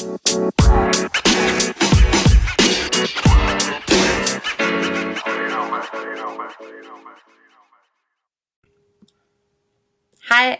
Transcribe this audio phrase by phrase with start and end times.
[0.00, 0.08] Hej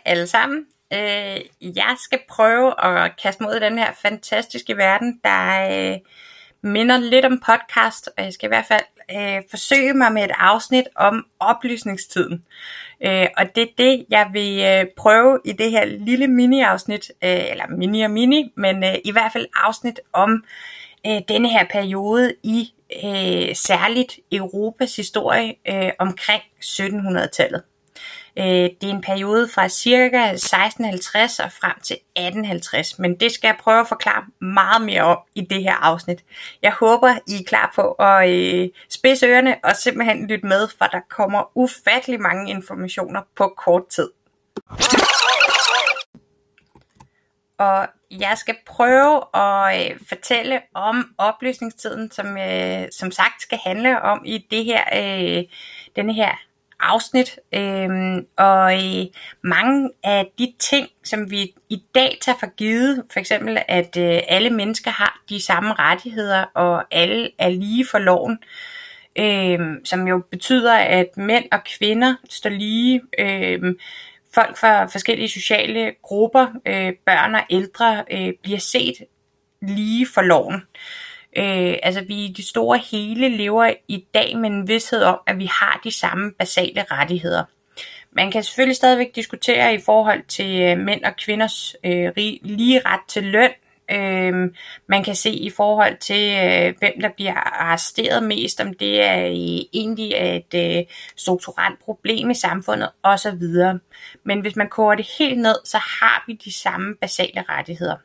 [0.04, 0.66] alle sammen.
[0.92, 5.98] Øh, jeg skal prøve at kaste mod den her fantastiske verden, der øh,
[6.62, 10.32] minder lidt om podcast, og jeg skal i hvert fald øh, forsøge mig med et
[10.34, 12.44] afsnit om oplysningstiden.
[13.04, 17.50] Øh, og det er det, jeg vil øh, prøve i det her lille mini-afsnit, øh,
[17.50, 20.44] eller mini og mini, men øh, i hvert fald afsnit om
[21.06, 22.72] øh, denne her periode i
[23.04, 27.62] øh, særligt Europas historie øh, omkring 1700-tallet.
[28.38, 30.30] Øh, det er en periode fra ca.
[30.32, 35.18] 1650 og frem til 1850, men det skal jeg prøve at forklare meget mere om
[35.34, 36.24] i det her afsnit.
[36.62, 40.84] Jeg håber, I er klar på at øh, spidse ørerne og simpelthen lytte med, for
[40.84, 44.10] der kommer ufattelig mange informationer på kort tid.
[47.58, 54.02] Og jeg skal prøve at øh, fortælle om oplysningstiden, som øh, som sagt skal handle
[54.02, 55.44] om i det her, øh,
[55.96, 56.34] denne her
[56.80, 57.38] afsnit.
[57.54, 59.06] øh, og øh,
[59.44, 64.20] mange af de ting, som vi i dag tager for givet, for eksempel at øh,
[64.28, 68.38] alle mennesker har de samme rettigheder, og alle er lige for loven,
[69.18, 73.74] øh, som jo betyder, at mænd og kvinder står lige, øh,
[74.34, 78.94] folk fra forskellige sociale grupper, øh, børn og ældre, øh, bliver set
[79.62, 80.54] lige for loven.
[80.54, 85.18] Øh, Øh, altså vi i det store hele lever i dag med en vidshed om,
[85.26, 87.44] at vi har de samme basale rettigheder.
[88.12, 93.00] Man kan selvfølgelig stadigvæk diskutere i forhold til øh, mænd og kvinders øh, lige ret
[93.08, 93.50] til løn.
[93.90, 94.50] Øh,
[94.86, 99.24] man kan se i forhold til, øh, hvem der bliver arresteret mest, om det er
[99.24, 100.84] i, egentlig et øh,
[101.16, 103.42] strukturelt problem i samfundet osv.
[104.24, 107.96] Men hvis man koger det helt ned, så har vi de samme basale rettigheder.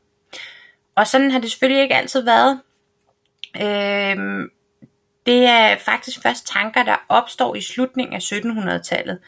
[0.95, 2.59] Og sådan har det selvfølgelig ikke altid været.
[3.61, 4.49] Øh,
[5.25, 9.19] det er faktisk først tanker, der opstår i slutningen af 1700-tallet,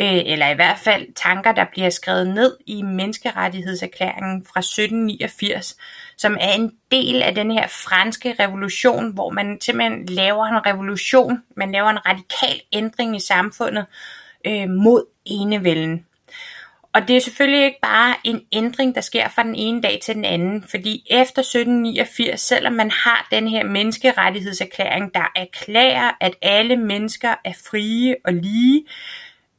[0.00, 5.76] øh, eller i hvert fald tanker, der bliver skrevet ned i menneskerettighedserklæringen fra 1789,
[6.16, 11.42] som er en del af den her franske revolution, hvor man simpelthen laver en revolution,
[11.56, 13.86] man laver en radikal ændring i samfundet
[14.46, 16.06] øh, mod enevælden.
[16.94, 20.14] Og det er selvfølgelig ikke bare en ændring, der sker fra den ene dag til
[20.14, 26.76] den anden, fordi efter 1789, selvom man har den her menneskerettighedserklæring, der erklærer, at alle
[26.76, 28.86] mennesker er frie og lige,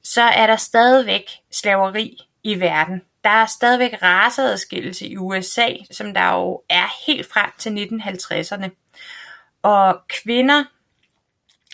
[0.03, 3.01] så er der stadigvæk slaveri i verden.
[3.23, 8.69] Der er stadigvæk raceadskillelse i USA, som der jo er helt frem til 1950'erne.
[9.61, 10.63] Og kvinder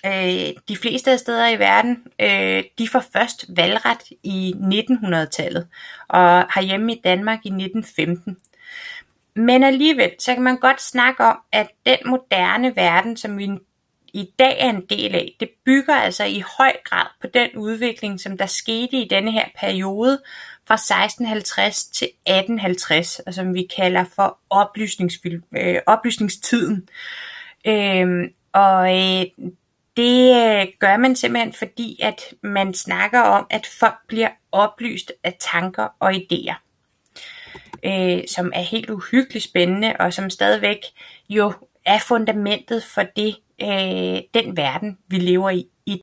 [0.05, 5.67] øh, de fleste af steder i verden, øh, de får først valgret i 1900-tallet,
[6.07, 8.37] og herhjemme i Danmark i 1915.
[9.35, 13.49] Men alligevel, så kan man godt snakke om, at den moderne verden, som vi
[14.13, 18.19] i dag er en del af, det bygger altså i høj grad på den udvikling,
[18.19, 20.21] som der skete i denne her periode
[20.67, 24.37] fra 1650 til 1850, og som vi kalder for
[25.57, 26.89] øh, oplysningstiden.
[27.67, 29.25] Øh, og øh,
[29.97, 35.37] det øh, gør man simpelthen fordi, at man snakker om, at folk bliver oplyst af
[35.39, 36.55] tanker og idéer.
[37.85, 40.79] Øh, som er helt uhyggeligt spændende, og som stadigvæk
[41.29, 41.53] jo
[41.85, 45.67] er fundamentet for det, øh, den verden, vi lever i.
[45.85, 46.01] i.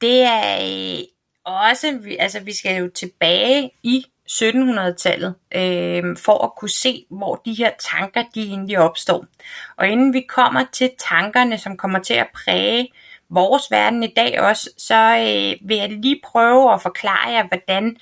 [0.00, 1.04] Det er øh,
[1.44, 7.54] også, altså vi skal jo tilbage i 1700-tallet, øh, for at kunne se, hvor de
[7.54, 9.24] her tanker de egentlig opstår.
[9.76, 12.88] Og inden vi kommer til tankerne, som kommer til at præge
[13.30, 17.96] vores verden i dag også, så øh, vil jeg lige prøve at forklare jer, hvordan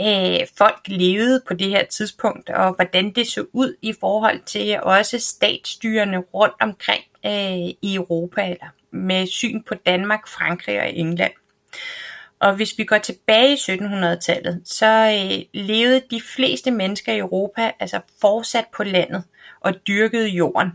[0.00, 4.80] øh, folk levede på det her tidspunkt, og hvordan det så ud i forhold til
[4.82, 11.32] også statsstyrene rundt omkring øh, i Europa, eller med syn på Danmark, Frankrig og England.
[12.40, 17.72] Og hvis vi går tilbage i 1700-tallet, så øh, levede de fleste mennesker i Europa
[17.80, 19.24] altså fortsat på landet
[19.60, 20.70] og dyrkede jorden.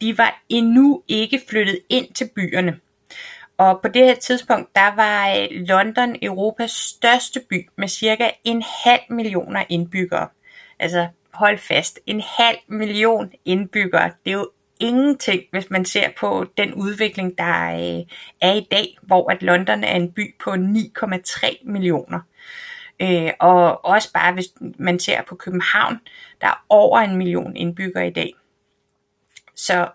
[0.00, 2.80] De var endnu ikke flyttet ind til byerne.
[3.58, 8.62] Og på det her tidspunkt, der var øh, London Europas største by med cirka en
[8.84, 10.28] halv millioner indbyggere.
[10.78, 14.10] Altså hold fast, en halv million indbyggere.
[14.24, 18.06] Det er jo ingenting, hvis man ser på den udvikling, der øh,
[18.40, 22.20] er i dag, hvor at London er en by på 9,3 millioner.
[23.02, 24.48] Øh, og også bare hvis
[24.78, 25.98] man ser på København,
[26.40, 28.34] der er over en million indbyggere i dag.
[29.54, 29.88] Så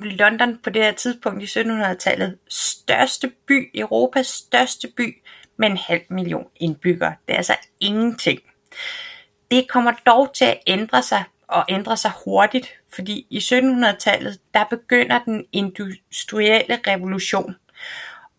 [0.00, 5.22] London på det her tidspunkt i 1700-tallet, største by, Europas største by,
[5.56, 7.14] med en halv million indbyggere.
[7.26, 8.40] Det er altså ingenting.
[9.50, 14.64] det kommer dog til at ændre sig, og ændre sig hurtigt, fordi i 1700-tallet, der
[14.70, 17.56] begynder den industrielle revolution.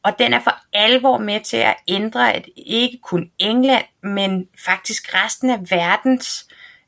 [0.03, 5.15] Og den er for alvor med til at ændre, at ikke kun England, men faktisk
[5.15, 6.47] resten af verdens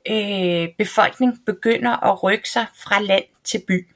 [0.10, 3.88] øh, befolkning begynder at rykke sig fra land til by.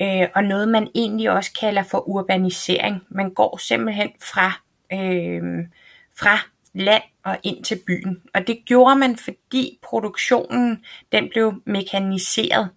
[0.00, 3.02] Øh, og noget man egentlig også kalder for urbanisering.
[3.08, 4.52] Man går simpelthen fra,
[4.92, 5.66] øh,
[6.18, 6.38] fra
[6.76, 8.22] land og ind til byen.
[8.34, 12.70] Og det gjorde man, fordi produktionen den blev mekaniseret,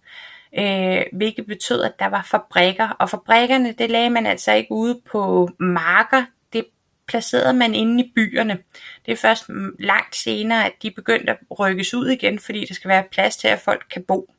[0.58, 2.88] øh, hvilket betød, at der var fabrikker.
[2.88, 6.64] Og fabrikkerne, det lagde man altså ikke ude på marker, det
[7.08, 8.58] placerede man inde i byerne.
[9.06, 9.44] Det er først
[9.78, 13.48] langt senere, at de begyndte at rykkes ud igen, fordi der skal være plads til,
[13.48, 14.34] at folk kan bo.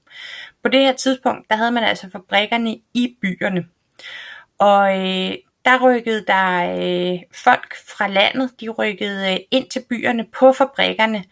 [0.64, 3.66] På det her tidspunkt, der havde man altså fabrikkerne i byerne.
[4.58, 5.34] Og øh,
[5.66, 11.24] der rykkede der øh, folk fra landet, de rykkede øh, ind til byerne på fabrikkerne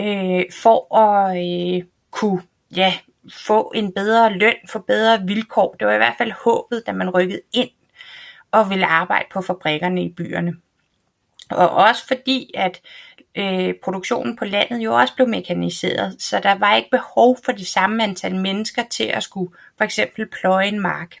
[0.00, 2.42] øh, for at øh, kunne
[2.76, 2.94] ja,
[3.32, 5.76] få en bedre løn, få bedre vilkår.
[5.80, 7.70] Det var i hvert fald håbet, da man rykkede ind
[8.50, 10.56] og ville arbejde på fabrikkerne i byerne.
[11.50, 12.80] Og også fordi, at
[13.34, 17.66] øh, produktionen på landet jo også blev mekaniseret, så der var ikke behov for det
[17.66, 21.16] samme antal mennesker til at skulle for eksempel pløje en mark.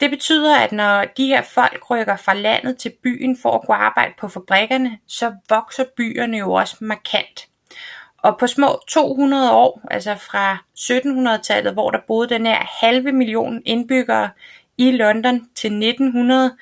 [0.00, 3.76] Det betyder, at når de her folk rykker fra landet til byen for at kunne
[3.76, 7.48] arbejde på fabrikkerne, så vokser byerne jo også markant.
[8.18, 13.62] Og på små 200 år, altså fra 1700-tallet, hvor der boede den her halve million
[13.64, 14.30] indbyggere
[14.78, 16.56] i London til 1900,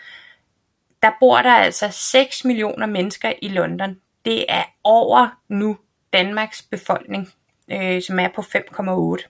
[1.03, 3.97] der bor der altså 6 millioner mennesker i London.
[4.25, 5.77] Det er over nu
[6.13, 7.33] Danmarks befolkning,
[7.73, 9.29] øh, som er på 5,8.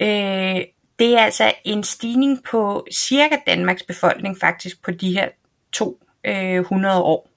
[0.00, 0.64] Øh,
[1.00, 5.28] det er altså en stigning på cirka Danmarks befolkning faktisk på de her
[5.72, 7.30] 200 øh, år.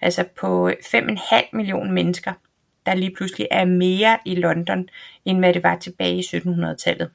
[0.00, 2.32] Altså på 5,5 millioner mennesker,
[2.86, 4.88] der lige pludselig er mere i London,
[5.24, 7.10] end hvad det var tilbage i 1700-tallet.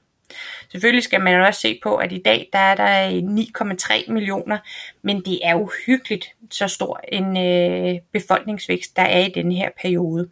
[0.71, 3.23] Selvfølgelig skal man også se på, at i dag der er der øh,
[4.07, 4.57] 9,3 millioner,
[5.01, 10.29] men det er uhyggeligt så stor en øh, befolkningsvækst, der er i denne her periode.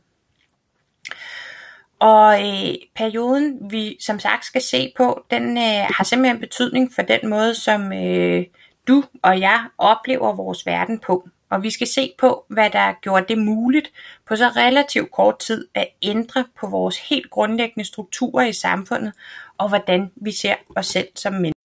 [2.02, 7.02] Og øh, perioden, vi som sagt skal se på, den øh, har simpelthen betydning for
[7.02, 8.46] den måde, som øh,
[8.88, 11.28] du og jeg oplever vores verden på.
[11.50, 13.92] Og vi skal se på, hvad der gjorde det muligt
[14.28, 19.14] på så relativt kort tid at ændre på vores helt grundlæggende strukturer i samfundet,
[19.58, 21.61] og hvordan vi ser os selv som mennesker.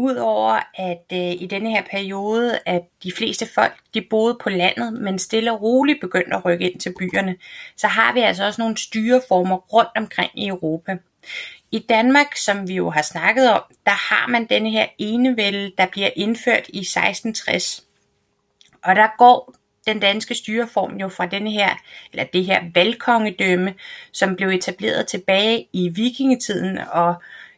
[0.00, 4.92] Udover at øh, i denne her periode, at de fleste folk de boede på landet,
[4.92, 7.36] men stille og roligt begyndte at rykke ind til byerne,
[7.76, 10.98] så har vi altså også nogle styreformer rundt omkring i Europa.
[11.70, 15.86] I Danmark, som vi jo har snakket om, der har man denne her enevælde, der
[15.86, 17.84] bliver indført i 1660.
[18.82, 19.54] Og der går
[19.86, 21.70] den danske styreform jo fra denne her,
[22.12, 23.74] eller det her valgkongedømme,
[24.12, 27.14] som blev etableret tilbage i vikingetiden og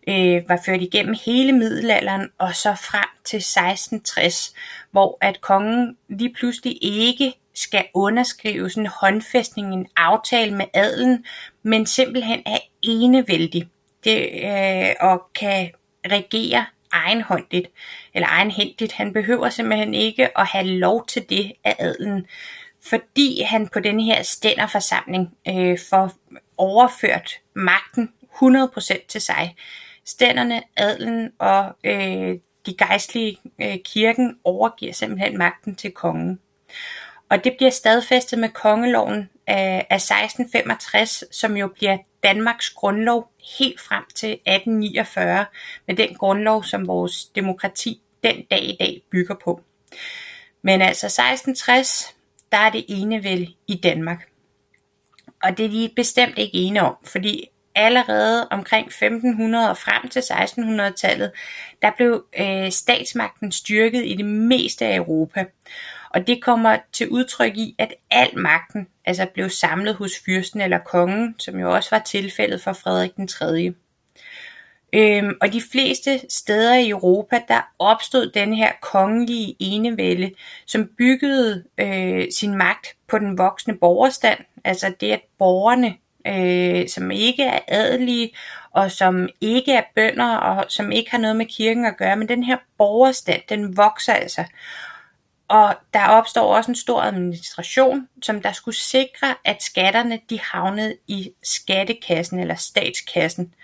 [0.09, 4.55] øh, var ført igennem hele middelalderen og så frem til 1660,
[4.91, 11.25] hvor at kongen lige pludselig ikke skal underskrive sådan en håndfæstning, en aftale med adelen,
[11.63, 13.69] men simpelthen er enevældig
[14.05, 15.71] det, øh, og kan
[16.07, 17.69] regere egenhåndigt,
[18.15, 18.93] eller egenhændigt.
[18.93, 22.27] Han behøver simpelthen ikke at have lov til det af adelen,
[22.89, 26.13] fordi han på den her stænderforsamling øh, får
[26.57, 28.11] overført magten
[28.43, 29.57] 100% til sig.
[30.05, 36.41] Stænderne, adelen og øh, de gejstlige øh, kirken overgiver simpelthen magten til kongen.
[37.29, 43.31] Og det bliver stadfæstet med kongeloven øh, af, af 1665, som jo bliver Danmarks grundlov
[43.59, 45.45] helt frem til 1849,
[45.87, 49.61] med den grundlov, som vores demokrati den dag i dag bygger på.
[50.63, 52.17] Men altså 1660,
[52.53, 54.29] der er det ene vel i Danmark.
[55.43, 60.21] Og det er de bestemt ikke ene om, fordi allerede omkring 1500 og frem til
[60.21, 61.33] 1600-tallet,
[61.83, 65.45] der blev øh, statsmagten styrket i det meste af Europa.
[66.11, 70.79] Og det kommer til udtryk i, at al magten altså blev samlet hos fyrsten eller
[70.79, 73.75] kongen, som jo også var tilfældet for Frederik den 3.
[74.95, 80.31] Øhm, og de fleste steder i Europa, der opstod den her kongelige enevælde,
[80.67, 85.95] som byggede øh, sin magt på den voksne borgerstand, altså det, at borgerne
[86.27, 88.33] øh, som ikke er adelige,
[88.71, 92.29] og som ikke er bønder, og som ikke har noget med kirken at gøre, men
[92.29, 94.45] den her borgerstand, den vokser altså.
[95.49, 100.97] Og der opstår også en stor administration, som der skulle sikre, at skatterne de havnede
[101.07, 103.55] i skattekassen eller statskassen.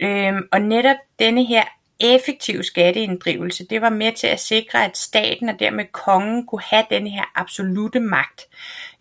[0.00, 1.64] Øhm, og netop denne her
[2.00, 6.84] effektiv skatteinddrivelse, det var med til at sikre, at staten og dermed kongen kunne have
[6.90, 8.46] den her absolute magt.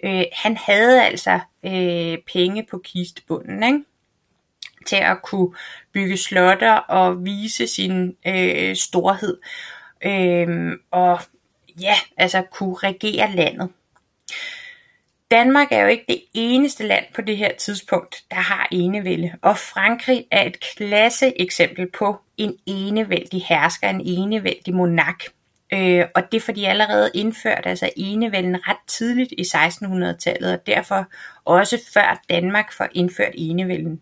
[0.04, 3.84] Øh, han havde altså øh, penge på kistebunden, ikke?
[4.86, 5.56] til at kunne
[5.94, 9.38] bygge slotter og vise sin øh, storhed.
[10.06, 11.20] Øh, og
[11.82, 13.70] ja, altså kunne regere landet.
[15.34, 19.58] Danmark er jo ikke det eneste land på det her tidspunkt, der har enevælde, og
[19.58, 25.24] Frankrig er et klasse eksempel på en enevældig hersker, en enevældig monark.
[25.74, 31.06] Øh, og det får de allerede indført, altså enevælden ret tidligt i 1600-tallet, og derfor
[31.46, 34.02] også før Danmark får indført enevælden.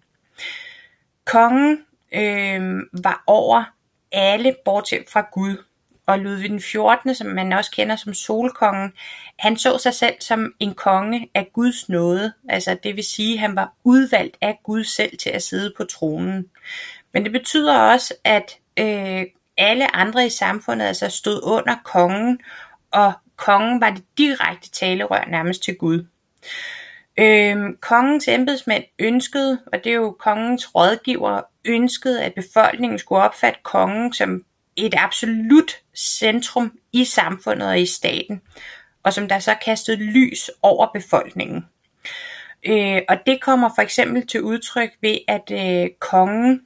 [1.25, 1.77] Kongen
[2.13, 3.63] øh, var over
[4.11, 5.57] alle bortset fra Gud,
[6.05, 8.93] og Ludvig den 14., som man også kender som solkongen,
[9.39, 13.39] han så sig selv som en konge af Guds nåde, altså det vil sige, at
[13.39, 16.49] han var udvalgt af Gud selv til at sidde på tronen.
[17.13, 19.25] Men det betyder også, at øh,
[19.57, 22.39] alle andre i samfundet altså stod under kongen,
[22.91, 26.05] og kongen var det direkte talerør nærmest til Gud.
[27.17, 33.59] Øhm, kongens embedsmænd ønskede, og det er jo kongens rådgiver, ønskede, at befolkningen skulle opfatte
[33.63, 34.43] kongen som
[34.75, 38.41] et absolut centrum i samfundet og i staten,
[39.03, 41.65] og som der så kastede lys over befolkningen.
[42.63, 46.61] Øh, og det kommer for eksempel til udtryk ved, at øh, kongen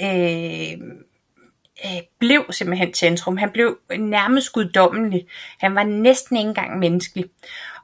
[0.00, 0.72] øh,
[1.84, 3.36] øh, blev simpelthen centrum.
[3.36, 5.26] Han blev nærmest guddommelig.
[5.58, 7.24] Han var næsten ikke engang menneskelig.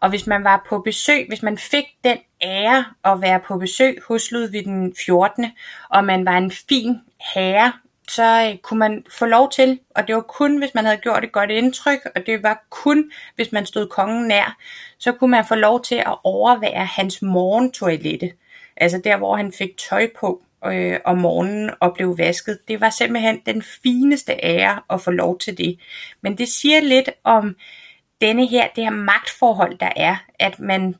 [0.01, 3.99] Og hvis man var på besøg, hvis man fik den ære at være på besøg
[4.09, 5.47] hos Ludvig den 14.,
[5.91, 6.99] og man var en fin
[7.35, 7.73] herre,
[8.15, 11.25] så øh, kunne man få lov til, og det var kun, hvis man havde gjort
[11.25, 14.57] et godt indtryk, og det var kun, hvis man stod kongen nær,
[14.99, 18.33] så kunne man få lov til at overvære hans morgentoilette.
[18.77, 22.59] Altså der, hvor han fik tøj på øh, om morgenen og blev vasket.
[22.69, 25.79] Det var simpelthen den fineste ære at få lov til det.
[26.21, 27.57] Men det siger lidt om
[28.21, 30.95] denne her, det her magtforhold, der er, at man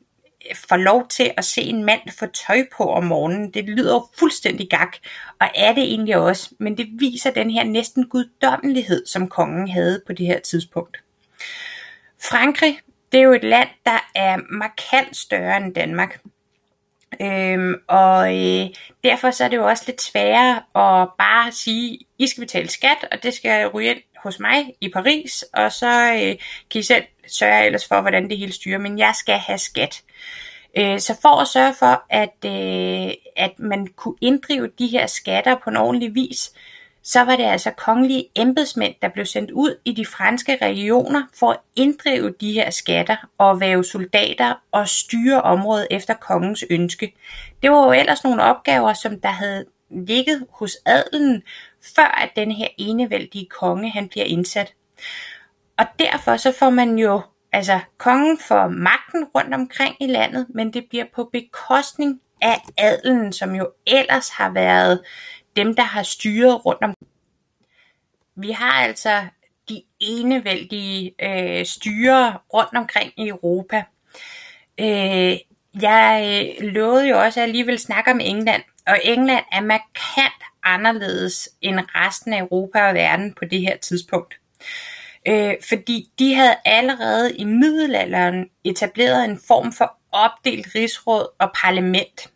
[0.55, 3.51] får lov til at se en mand få tøj på om morgenen.
[3.51, 4.97] Det lyder fuldstændig gak,
[5.39, 10.01] og er det egentlig også, men det viser den her næsten guddommelighed, som kongen havde
[10.07, 11.03] på det her tidspunkt.
[12.21, 12.79] Frankrig,
[13.11, 16.19] det er jo et land, der er markant større end Danmark.
[17.21, 18.69] Øhm, og øh,
[19.03, 23.07] derfor så er det jo også lidt sværere at bare sige, I skal betale skat,
[23.11, 26.35] og det skal ryge ind hos mig i Paris, og så øh,
[26.71, 30.03] kan I selv sørge ellers for, hvordan det hele styrer, men jeg skal have skat.
[30.77, 35.55] Øh, så for at sørge for, at, øh, at man kunne inddrive de her skatter
[35.63, 36.51] på en ordentlig vis,
[37.03, 41.51] så var det altså kongelige embedsmænd, der blev sendt ud i de franske regioner for
[41.51, 47.13] at inddrive de her skatter og være soldater og styre området efter kongens ønske.
[47.63, 51.43] Det var jo ellers nogle opgaver, som der havde ligget hos adelen,
[51.95, 54.73] før at den her enevældige konge han bliver indsat.
[55.81, 57.21] Og derfor så får man jo,
[57.51, 63.33] altså kongen får magten rundt omkring i landet, men det bliver på bekostning af adelen,
[63.33, 65.01] som jo ellers har været
[65.55, 66.93] dem, der har styret rundt om.
[68.35, 69.27] Vi har altså
[69.69, 73.83] de enevældige øh, styre rundt omkring i Europa.
[74.79, 75.37] Øh,
[75.81, 80.43] jeg øh, lovede jo også at jeg alligevel snakke om England, og England er markant
[80.63, 84.37] anderledes end resten af Europa og verden på det her tidspunkt.
[85.27, 92.31] Øh, fordi de havde allerede i middelalderen etableret en form for opdelt rigsråd og parlament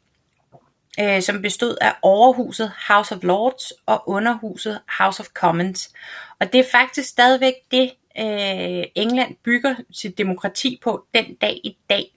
[0.99, 5.93] øh, som bestod af overhuset House of Lords og underhuset House of Commons.
[6.39, 11.77] Og det er faktisk stadigvæk det, øh, England bygger sit demokrati på den dag i
[11.89, 12.11] dag.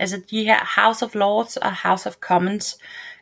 [0.00, 2.78] Altså de her House of Lords og House of Commons,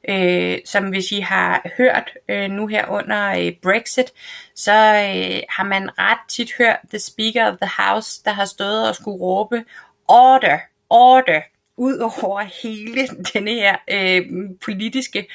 [0.09, 4.13] øh, som hvis I har hørt øh, nu her under øh, Brexit,
[4.55, 8.89] så øh, har man ret tit hørt The Speaker of the House, der har stået
[8.89, 9.65] og skulle råbe
[10.09, 10.59] order,
[10.91, 11.41] order,
[11.77, 14.27] ud over hele denne her øh,
[14.65, 15.27] politiske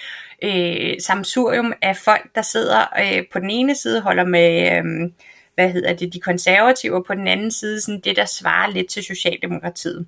[0.42, 5.12] øh, samsurium af folk, der sidder øh, på den ene side holder med, øh,
[5.56, 8.90] hvad hedder det, de konservative, og på den anden side sådan det, der svarer lidt
[8.90, 10.08] til Socialdemokratiet.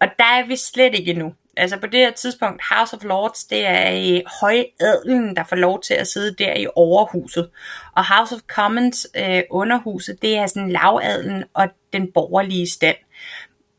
[0.00, 1.34] Og der er vi slet ikke endnu.
[1.56, 5.94] Altså på det her tidspunkt, House of Lords, det er højadelen, der får lov til
[5.94, 7.50] at sidde der i overhuset.
[7.96, 12.96] Og House of Commons, øh, underhuset, det er sådan lavadelen og den borgerlige stand.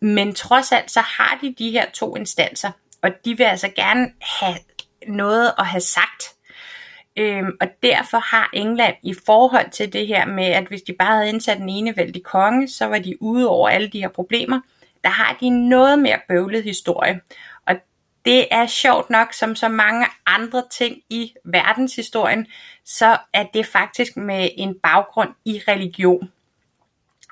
[0.01, 4.11] Men trods alt, så har de de her to instanser, og de vil altså gerne
[4.21, 4.55] have
[5.07, 6.23] noget at have sagt.
[7.19, 11.15] Øhm, og derfor har England i forhold til det her med, at hvis de bare
[11.15, 14.61] havde indsat en enevældig konge, så var de ude over alle de her problemer.
[15.03, 17.21] Der har de noget mere bøvlet historie.
[17.65, 17.75] Og
[18.25, 22.47] det er sjovt nok, som så mange andre ting i verdenshistorien,
[22.85, 26.31] så er det faktisk med en baggrund i religion.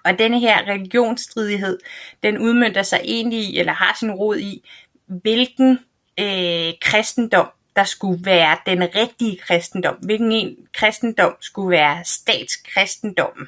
[0.06, 1.80] Og denne her religionsstridighed,
[2.24, 4.70] den udmyndter sig egentlig i, eller har sin rod i,
[5.06, 5.80] hvilken
[6.20, 9.96] øh, kristendom, der skulle være den rigtige kristendom.
[9.96, 13.48] Hvilken en kristendom skulle være statskristendommen.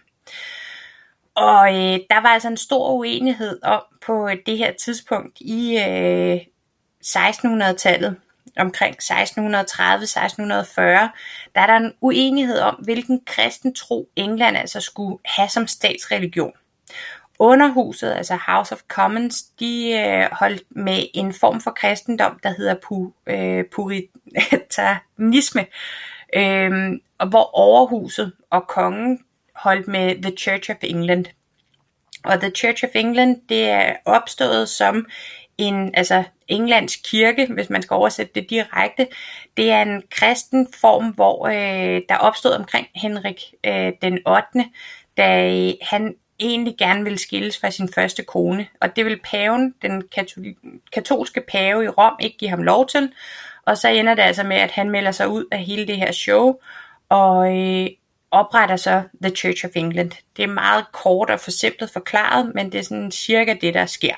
[1.35, 5.77] Og øh, der var altså en stor uenighed om på øh, det her tidspunkt i
[5.77, 6.39] øh,
[7.05, 8.15] 1600-tallet,
[8.57, 9.09] omkring 1630-1640,
[11.55, 16.53] der er der en uenighed om, hvilken kristen tro England altså skulle have som statsreligion.
[17.39, 22.75] Underhuset, altså House of Commons, de øh, holdt med en form for kristendom, der hedder
[22.83, 25.65] pu, øh, puritanisme,
[26.35, 29.19] øh, og hvor overhuset og kongen
[29.55, 31.25] holdt med The Church of England.
[32.23, 35.07] Og The Church of England, det er opstået som
[35.57, 39.07] en, altså Englands kirke, hvis man skal oversætte det direkte,
[39.57, 44.65] det er en kristen form, hvor øh, der opstod omkring Henrik øh, den 8.,
[45.17, 50.03] da han egentlig gerne ville skilles fra sin første kone, og det vil paven, den
[50.93, 53.11] katolske pave i Rom, ikke give ham lov til,
[53.65, 56.11] og så ender det altså med, at han melder sig ud af hele det her
[56.11, 56.55] show,
[57.09, 57.87] og øh,
[58.31, 60.11] opretter så The Church of England.
[60.37, 64.15] Det er meget kort og forsimplet forklaret, men det er sådan cirka det, der sker.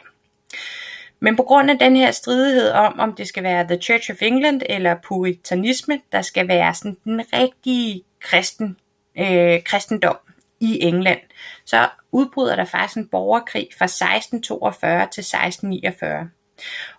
[1.20, 4.22] Men på grund af den her stridighed om, om det skal være The Church of
[4.22, 8.78] England eller puritanisme, der skal være sådan den rigtige kristen,
[9.20, 10.18] øh, kristendom
[10.62, 11.20] i England,
[11.66, 16.30] så udbryder der faktisk en borgerkrig fra 1642 til 1649.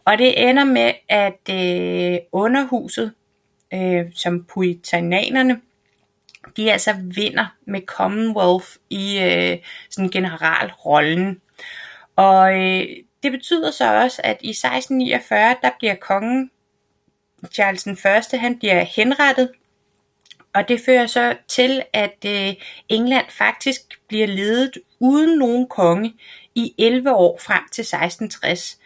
[0.04, 3.12] Og det ender med, at øh, underhuset,
[3.74, 5.60] øh, som puritanerne,
[6.56, 9.58] de altså vinder med Commonwealth i øh,
[9.90, 11.40] sådan generalrollen.
[12.16, 12.86] Og øh,
[13.22, 16.50] det betyder så også, at i 1649, der bliver kongen
[17.52, 17.96] Charles den
[18.38, 19.50] han bliver henrettet,
[20.54, 22.54] og det fører så til, at øh,
[22.88, 26.14] England faktisk bliver ledet uden nogen konge
[26.54, 28.78] i 11 år frem til 1660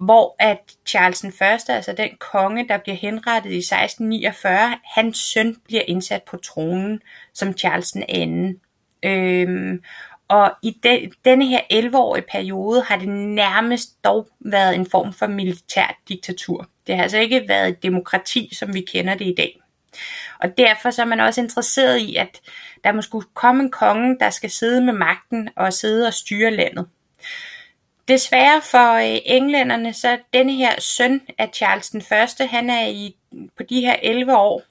[0.00, 5.56] hvor at Charles den Første, altså den konge, der bliver henrettet i 1649, hans søn
[5.64, 7.02] bliver indsat på tronen
[7.34, 8.60] som Charles den anden.
[9.02, 9.82] Øhm,
[10.28, 15.26] og i de, denne her 11-årige periode har det nærmest dog været en form for
[15.26, 16.68] militær diktatur.
[16.86, 19.59] Det har altså ikke været et demokrati, som vi kender det i dag.
[20.40, 22.40] Og derfor så er man også interesseret i, at
[22.84, 26.50] der må skulle komme en konge, der skal sidde med magten og sidde og styre
[26.50, 26.86] landet.
[28.08, 33.16] Desværre for øh, englænderne, så denne her søn af Charles den Første, han er i,
[33.56, 34.62] på de her 11 år,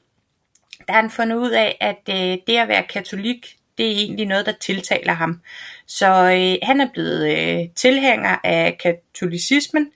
[0.87, 4.25] der har han fundet ud af, at øh, det at være katolik, det er egentlig
[4.25, 5.41] noget, der tiltaler ham.
[5.87, 9.91] Så øh, han er blevet øh, tilhænger af katolicismen,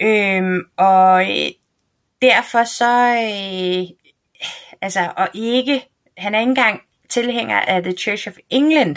[0.00, 1.50] øh, og øh,
[2.22, 4.01] derfor så, øh,
[4.82, 8.96] altså, og ikke, han er ikke engang tilhænger af The Church of England,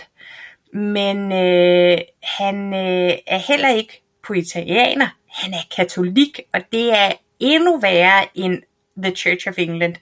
[0.74, 7.80] men øh, han øh, er heller ikke puritanianer, han er katolik, og det er endnu
[7.80, 8.62] værre end
[8.98, 9.96] The Church of England.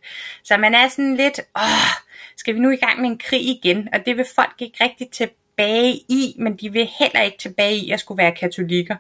[0.44, 1.94] Så man er sådan lidt, åh,
[2.38, 3.90] skal vi nu i gang med en krig igen?
[3.94, 7.92] Og det vil folk ikke rigtig tilbage i, men de vil heller ikke tilbage i
[7.92, 8.96] at skulle være katolikker.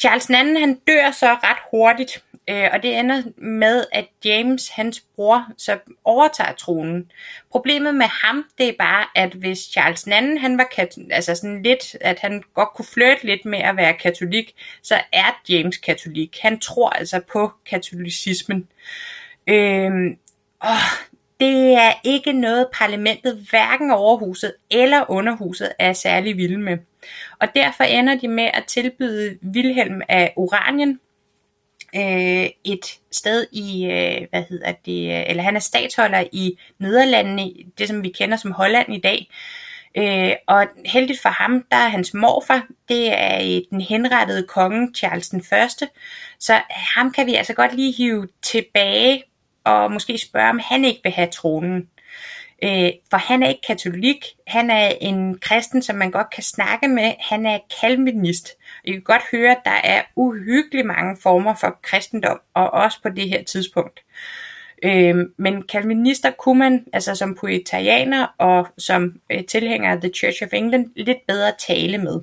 [0.00, 5.00] Charles II han dør så ret hurtigt, Øh, og det ender med, at James, hans
[5.16, 7.12] bror, så overtager tronen.
[7.50, 11.62] Problemet med ham, det er bare, at hvis Charles II, han var kat- altså sådan
[11.62, 16.38] lidt, at han godt kunne flirte lidt med at være katolik, så er James katolik.
[16.42, 18.68] Han tror altså på katolicismen.
[19.46, 19.90] Øh,
[20.64, 21.09] åh,
[21.40, 26.78] det er ikke noget parlamentet, hverken overhuset eller underhuset, er særlig vilde med.
[27.40, 31.00] Og derfor ender de med at tilbyde Wilhelm af Oranien,
[31.96, 37.88] øh, et sted i, øh, hvad hedder det, eller han er statsholder i Nederlandene, det
[37.88, 39.30] som vi kender som Holland i dag.
[39.96, 45.28] Øh, og heldigt for ham, der er hans morfar, det er den henrettede konge Charles
[45.28, 45.44] den 1.
[46.38, 49.22] Så ham kan vi altså godt lige hive tilbage
[49.64, 51.88] og måske spørge, om han ikke vil have tronen.
[52.62, 56.88] Øh, for han er ikke katolik, han er en kristen, som man godt kan snakke
[56.88, 58.48] med, han er kalvinist.
[58.84, 63.08] I kan godt høre, at der er uhyggeligt mange former for kristendom, og også på
[63.08, 64.00] det her tidspunkt.
[64.82, 70.42] Øh, men kalvinister kunne man, altså som poetarianer og som øh, tilhænger af The Church
[70.42, 72.20] of England, lidt bedre tale med.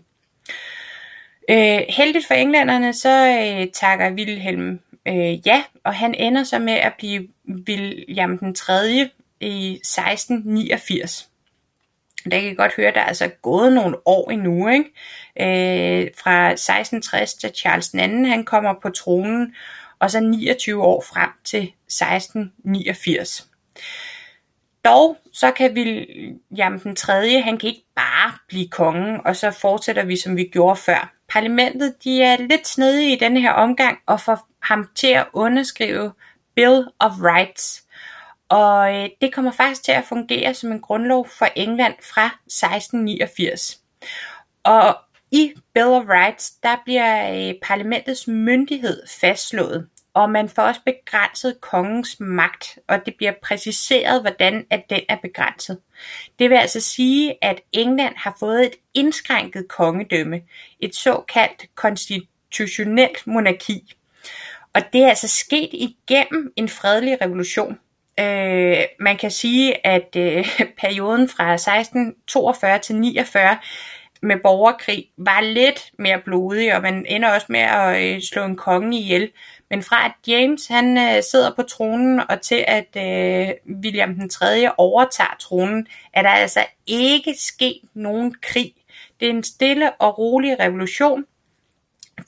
[1.49, 6.73] Øh, heldigt for englænderne, så øh, takker Wilhelm øh, ja, og han ender så med
[6.73, 7.27] at blive
[7.67, 9.09] William den 3.
[9.39, 11.29] i 1689
[12.31, 14.91] der kan I godt høre, at der er altså gået nogle år endnu, ikke?
[15.39, 19.55] Øh, fra 1660 til Charles II, han kommer på tronen,
[19.99, 23.47] og så 29 år frem til 1689.
[24.85, 27.41] Dog så kan William den 3.
[27.41, 31.13] han kan ikke bare blive kongen, og så fortsætter vi som vi gjorde før.
[31.29, 36.13] Parlamentet de er lidt snedige i denne her omgang og får ham til at underskrive
[36.55, 37.83] Bill of Rights.
[38.49, 43.79] Og øh, det kommer faktisk til at fungere som en grundlov for England fra 1689.
[44.63, 44.97] Og
[45.31, 51.61] i Bill of Rights, der bliver øh, parlamentets myndighed fastslået, og man får også begrænset
[51.61, 55.79] kongens magt, og det bliver præciseret, hvordan at den er begrænset.
[56.39, 60.41] Det vil altså sige, at England har fået et indskrænket kongedømme,
[60.79, 63.95] et såkaldt konstitutionelt monarki.
[64.77, 67.79] Og det er altså sket igennem en fredelig revolution.
[68.19, 70.45] Øh, man kan sige, at øh,
[70.81, 73.57] perioden fra 1642 til 49
[74.21, 78.55] med borgerkrig var lidt mere blodig, og man ender også med at øh, slå en
[78.55, 79.31] konge ihjel.
[79.69, 84.29] Men fra at James han øh, sidder på tronen, og til at øh, William den
[84.29, 84.69] 3.
[84.77, 88.73] overtager tronen, er der altså ikke sket nogen krig.
[89.19, 91.25] Det er en stille og rolig revolution,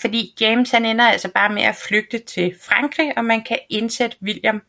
[0.02, 4.18] fordi James han ender altså bare med at flygte til Frankrig, og man kan indsætte
[4.24, 4.62] William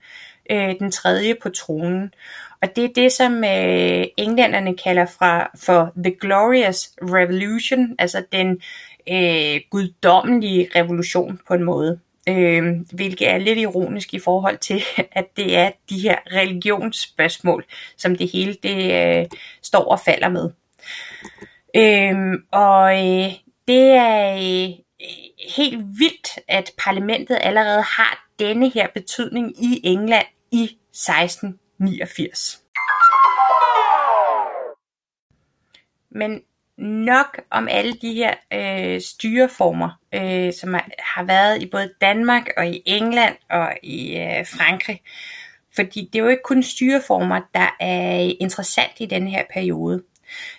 [0.51, 1.35] øh, den 3.
[1.43, 2.15] på tronen.
[2.63, 8.61] Og det er det, som øh, englænderne kalder fra, for The Glorious Revolution, altså den
[9.11, 12.01] øh, guddommelige revolution på en måde.
[12.29, 12.63] Øh,
[12.93, 17.65] hvilket er lidt ironisk i forhold til, at det er de her religionsspørgsmål,
[17.97, 19.27] som det hele det øh,
[19.63, 20.51] står og falder med.
[21.77, 23.33] Øh, og øh,
[23.69, 24.75] det er øh,
[25.57, 32.63] helt vildt, at parlamentet allerede har denne her betydning i England i 1689.
[36.11, 36.43] Men
[36.81, 42.67] nok om alle de her øh, styreformer, øh, som har været i både Danmark og
[42.67, 45.01] i England og i øh, Frankrig.
[45.75, 50.03] Fordi det er jo ikke kun styreformer, der er interessant i den her periode.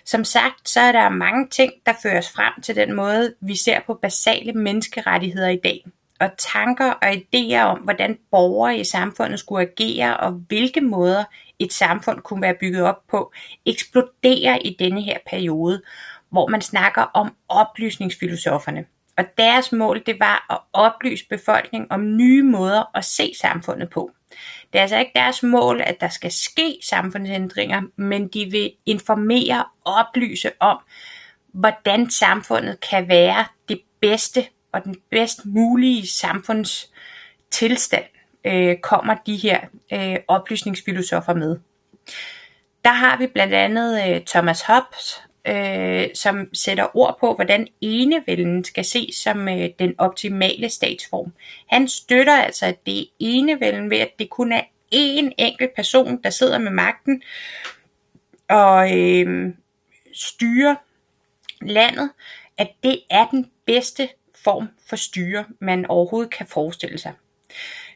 [0.04, 3.80] Som sagt, så er der mange ting, der føres frem til den måde, vi ser
[3.86, 5.84] på basale menneskerettigheder i dag.
[6.20, 11.24] Og tanker og idéer om, hvordan borgere i samfundet skulle agere, og hvilke måder
[11.58, 13.32] et samfund kunne være bygget op på,
[13.66, 15.82] eksploderer i denne her periode,
[16.30, 18.84] hvor man snakker om oplysningsfilosoferne.
[19.18, 24.10] Og deres mål det var at oplyse befolkningen om nye måder at se samfundet på.
[24.72, 29.64] Det er altså ikke deres mål, at der skal ske samfundsændringer, men de vil informere
[29.84, 30.78] og oplyse om,
[31.52, 38.04] hvordan samfundet kan være det bedste og den bedst mulige samfundstilstand,
[38.44, 39.60] øh, kommer de her
[39.92, 41.58] øh, oplysningsfilosofer med.
[42.84, 48.64] Der har vi blandt andet øh, Thomas Hobbes, øh, som sætter ord på, hvordan enevælden
[48.64, 51.32] skal ses som øh, den optimale statsform.
[51.66, 54.62] Han støtter altså, at det er enevælden ved, at det kun er
[54.94, 57.22] én enkelt person, der sidder med magten
[58.48, 59.54] og øh,
[60.12, 60.74] styrer
[61.62, 62.10] landet,
[62.58, 64.08] at det er den bedste
[64.44, 67.12] form for styre, man overhovedet kan forestille sig.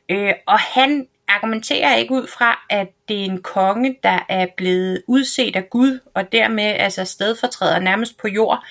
[0.09, 5.03] Øh, og han argumenterer ikke ud fra, at det er en konge, der er blevet
[5.07, 8.65] udset af Gud, og dermed altså stedfortræder nærmest på jord.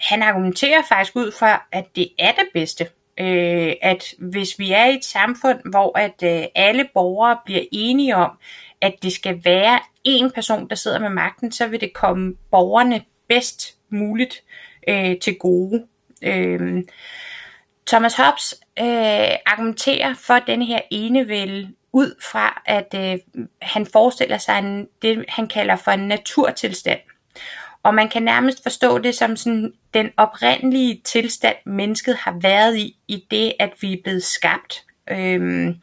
[0.00, 2.88] Han argumenterer faktisk ud fra, at det er det bedste.
[3.20, 8.16] Øh, at hvis vi er i et samfund, hvor at øh, alle borgere bliver enige
[8.16, 8.30] om,
[8.80, 13.04] at det skal være en person, der sidder med magten, så vil det komme borgerne
[13.28, 14.42] bedst muligt
[14.88, 15.86] øh, til gode.
[16.22, 16.82] Øh,
[17.86, 24.58] Thomas Hobbes øh, argumenterer for denne her enevælde ud fra, at øh, han forestiller sig
[24.58, 27.00] en, det, han kalder for en naturtilstand.
[27.82, 32.96] Og man kan nærmest forstå det som sådan den oprindelige tilstand, mennesket har været i,
[33.08, 34.84] i det, at vi er blevet skabt.
[35.10, 35.76] Øhm,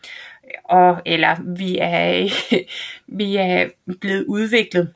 [0.63, 2.30] og, eller vi er,
[3.19, 3.69] vi er
[4.02, 4.93] blevet udviklet.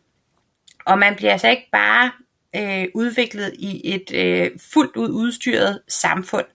[0.86, 2.12] Og man bliver altså ikke bare
[2.56, 6.46] øh, udviklet i et øh, fuldt ud udstyret samfund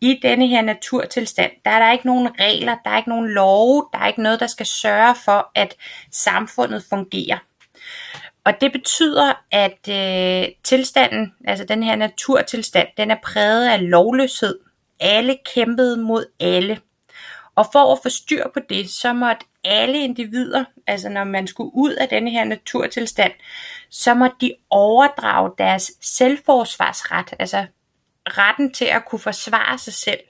[0.00, 3.88] i denne her naturtilstand, der er der ikke nogen regler, der er ikke nogen love,
[3.92, 5.76] der er ikke noget, der skal sørge for, at
[6.10, 7.38] samfundet fungerer.
[8.44, 14.58] Og det betyder, at øh, tilstanden, altså den her naturtilstand, den er præget af lovløshed.
[15.00, 16.80] Alle kæmpede mod alle.
[17.54, 21.70] Og for at få styr på det, så måtte alle individer, altså når man skulle
[21.74, 23.32] ud af denne her naturtilstand,
[23.90, 27.66] så måtte de overdrage deres selvforsvarsret, altså
[28.38, 30.20] retten til at kunne forsvare sig selv,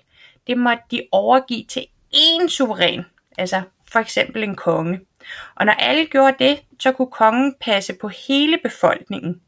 [0.47, 3.05] det måtte de overgive til én suveræn,
[3.39, 5.01] altså for eksempel en konge.
[5.55, 9.41] Og når alle gjorde det, så kunne kongen passe på hele befolkningen.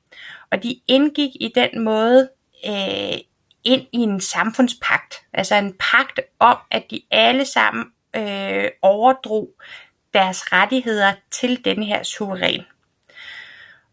[0.50, 2.30] Og de indgik i den måde
[2.66, 3.18] øh,
[3.64, 5.14] ind i en samfundspagt.
[5.32, 7.84] Altså en pagt om, at de alle sammen
[8.16, 9.50] øh, overdrog
[10.14, 12.62] deres rettigheder til denne her suveræn.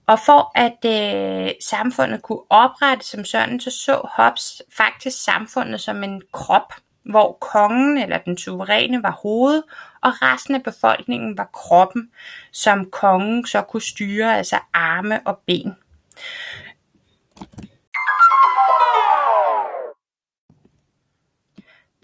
[0.09, 6.03] Og for at øh, samfundet kunne oprette som sådan, så så Hobbes faktisk samfundet som
[6.03, 9.63] en krop, hvor kongen eller den suveræne var hoved,
[10.01, 12.11] og resten af befolkningen var kroppen,
[12.51, 15.75] som kongen så kunne styre, altså arme og ben.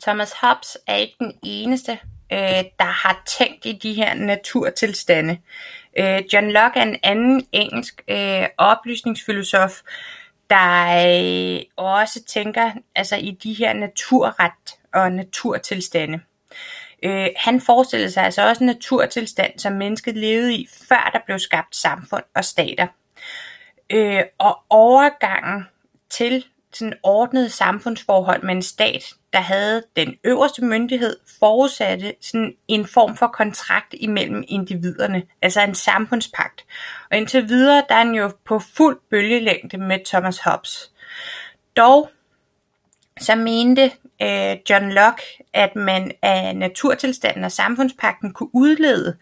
[0.01, 1.99] Thomas Hobbes er ikke den eneste,
[2.31, 5.37] øh, der har tænkt i de her naturtilstande.
[5.95, 9.81] Øh, John Locke er en anden engelsk øh, oplysningsfilosof,
[10.49, 14.51] der øh, også tænker altså i de her naturret
[14.93, 16.19] og naturtilstande.
[17.03, 21.39] Øh, han forestillede sig altså også en naturtilstand, som mennesket levede i, før der blev
[21.39, 22.87] skabt samfund og stater.
[23.89, 25.67] Øh, og overgangen
[26.09, 26.45] til
[26.77, 33.17] sådan ordnet samfundsforhold med en stat, der havde den øverste myndighed, forudsatte sådan en form
[33.17, 36.65] for kontrakt imellem individerne, altså en samfundspagt.
[37.11, 40.91] Og indtil videre, der er han jo på fuld bølgelængde med Thomas Hobbes.
[41.77, 42.09] Dog
[43.19, 49.17] så mente øh, John Locke, at man af naturtilstanden og samfundspakten kunne udlede,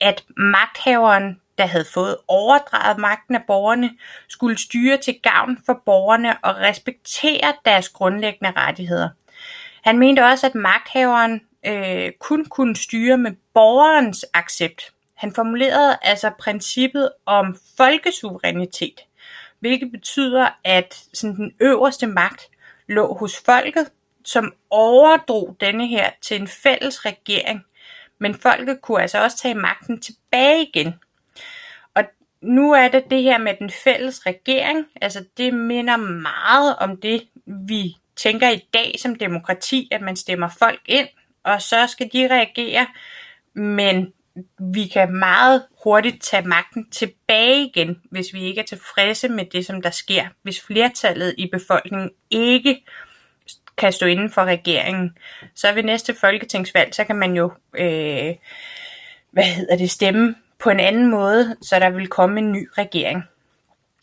[0.00, 3.90] at magthaveren der havde fået overdraget magten af borgerne,
[4.28, 9.08] skulle styre til gavn for borgerne og respektere deres grundlæggende rettigheder.
[9.82, 14.92] Han mente også, at magthaveren øh, kun kunne styre med borgerens accept.
[15.14, 19.00] Han formulerede altså princippet om folkesuverænitet,
[19.60, 22.48] hvilket betyder, at sådan den øverste magt
[22.88, 23.90] lå hos folket,
[24.24, 27.64] som overdrog denne her til en fælles regering.
[28.18, 30.94] Men folket kunne altså også tage magten tilbage igen
[32.42, 37.22] nu er det det her med den fælles regering, altså det minder meget om det,
[37.46, 41.08] vi tænker i dag som demokrati, at man stemmer folk ind,
[41.44, 42.86] og så skal de reagere,
[43.54, 44.12] men
[44.74, 49.66] vi kan meget hurtigt tage magten tilbage igen, hvis vi ikke er tilfredse med det,
[49.66, 50.26] som der sker.
[50.42, 52.84] Hvis flertallet i befolkningen ikke
[53.78, 55.16] kan stå inden for regeringen,
[55.54, 58.34] så ved næste folketingsvalg, så kan man jo øh,
[59.30, 63.24] hvad hedder det, stemme på en anden måde, så der vil komme en ny regering.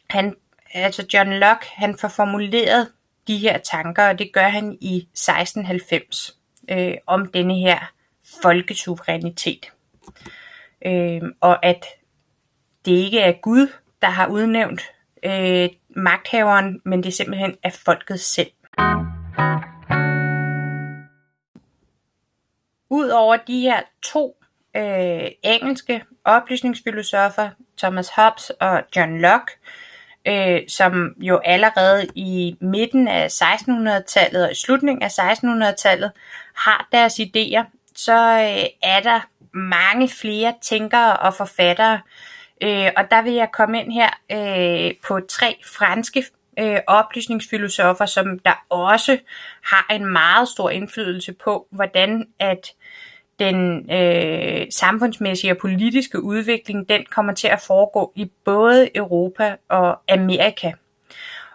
[0.09, 0.35] Han,
[0.73, 2.91] altså John Locke, han får formuleret
[3.27, 6.37] de her tanker, og det gør han i 1690
[6.71, 7.91] øh, om denne her
[8.41, 9.71] folkesuverænitet.
[10.85, 11.85] Øh, og at
[12.85, 13.67] det ikke er Gud,
[14.01, 14.81] der har udnævnt
[15.25, 18.51] øh, magthaveren, men det er simpelthen af folket selv.
[22.89, 24.39] Udover de her to
[24.75, 29.51] øh, engelske oplysningsfilosofer, Thomas Hobbes og John Locke,
[30.27, 36.11] øh, som jo allerede i midten af 1600-tallet og i slutningen af 1600-tallet
[36.55, 37.63] har deres idéer,
[37.95, 39.19] så øh, er der
[39.53, 42.01] mange flere tænkere og forfattere.
[42.63, 46.25] Øh, og der vil jeg komme ind her øh, på tre franske
[46.59, 49.17] øh, oplysningsfilosofer, som der også
[49.63, 52.73] har en meget stor indflydelse på, hvordan at
[53.39, 59.99] den øh, samfundsmæssige og politiske udvikling, den kommer til at foregå i både Europa og
[60.07, 60.71] Amerika.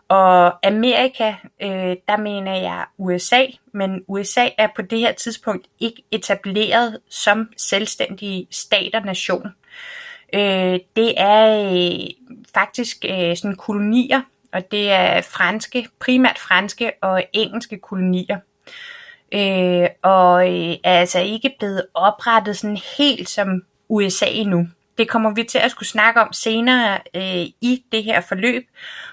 [0.08, 6.02] Og Amerika, øh, der mener jeg USA, men USA er på det her tidspunkt ikke
[6.10, 9.46] etableret som selvstændig stat og nation.
[10.34, 14.20] Øh, det er øh, faktisk øh, sådan kolonier,
[14.52, 18.42] og det er franske, primært franske og engelske kolonier øh,
[19.34, 24.68] Øh, og øh, er altså ikke blevet oprettet sådan helt som USA endnu.
[24.98, 28.68] Det kommer vi til at skulle snakke om senere øh, i det her forløb,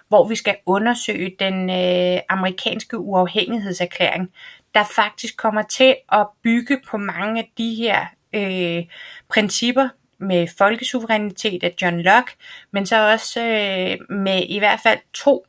[0.08, 4.30] hvor vi skal undersøge den øh, amerikanske uafhængighedserklæring,
[4.76, 8.86] der faktisk kommer til at bygge på mange af de her øh,
[9.30, 12.32] principper med folkesuverænitet af John Locke,
[12.72, 15.46] men så også øh, med i hvert fald to,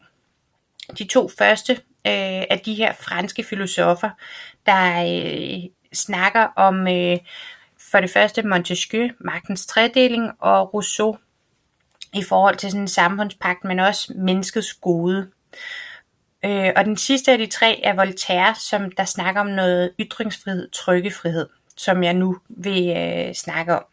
[0.99, 1.73] de to første
[2.07, 4.11] øh, af de her franske filosofer,
[4.67, 7.19] der øh, snakker om øh,
[7.93, 11.19] for det første Montesquieu, magtens tredeling, og Rousseau
[12.15, 15.29] i forhold til sådan en samfundspagt, men også menneskets gode.
[16.45, 20.71] Øh, og den sidste af de tre er Voltaire, som der snakker om noget ytringsfrihed,
[20.71, 23.85] trykkefrihed, som jeg nu vil øh, snakke om.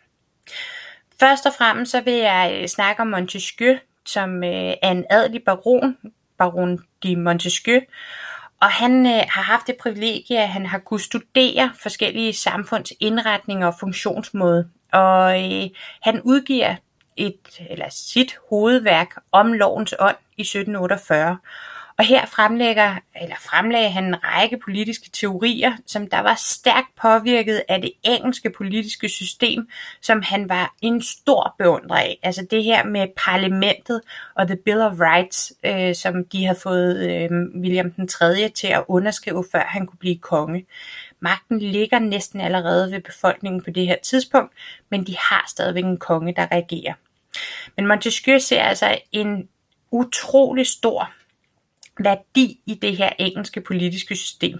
[1.19, 5.43] Først og fremmest så vil jeg øh, snakke om Montesquieu, som øh, er en adelig
[5.43, 5.97] baron,
[6.37, 7.81] baron de Montesquieu,
[8.61, 13.75] og han øh, har haft det privilegie, at han har kunne studere forskellige samfundsindretninger og
[13.79, 14.69] funktionsmåde.
[14.93, 15.69] Og øh,
[16.01, 16.75] han udgiver
[17.17, 21.37] et eller sit hovedværk om lovens ånd i 1748.
[21.99, 27.61] Og her fremlægger, eller fremlagde han en række politiske teorier, som der var stærkt påvirket
[27.69, 29.69] af det engelske politiske system,
[30.01, 32.19] som han var en stor beundrer af.
[32.23, 34.01] Altså det her med parlamentet
[34.35, 37.29] og The Bill of Rights, øh, som de havde fået øh,
[37.61, 38.49] William den 3.
[38.49, 40.65] til at underskrive, før han kunne blive konge.
[41.19, 44.53] Magten ligger næsten allerede ved befolkningen på det her tidspunkt,
[44.89, 46.93] men de har stadigvæk en konge, der regerer.
[47.75, 49.47] Men Montesquieu ser altså en
[49.91, 51.11] utrolig stor
[51.99, 54.59] værdi i det her engelske politiske system.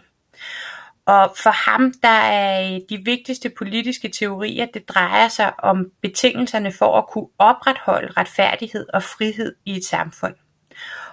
[1.06, 6.72] Og for ham, der er øh, de vigtigste politiske teorier, det drejer sig om betingelserne
[6.72, 10.36] for at kunne opretholde retfærdighed og frihed i et samfund.